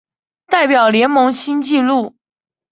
[0.47, 2.15] 代表联盟新纪录